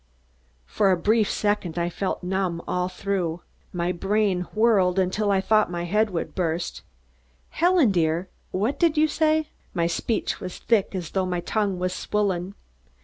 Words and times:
For 0.65 0.89
a 0.89 0.97
brief 0.97 1.29
second 1.29 1.77
I 1.77 1.87
felt 1.89 2.23
numb 2.23 2.63
all 2.67 2.89
through. 2.89 3.41
My 3.71 3.91
brain 3.91 4.47
whirled 4.55 4.97
until 4.97 5.29
I 5.29 5.41
thought 5.41 5.69
my 5.69 5.83
head 5.83 6.09
would 6.09 6.33
burst. 6.33 6.81
"Helen, 7.51 7.91
dear, 7.91 8.27
what 8.49 8.79
did 8.79 8.97
you 8.97 9.07
say?" 9.07 9.49
My 9.75 9.85
speech 9.85 10.39
was 10.39 10.57
thick, 10.57 10.95
as 10.95 11.11
though 11.11 11.27
my 11.27 11.41
tongue 11.41 11.77
was 11.77 11.93
swollen. 11.93 12.55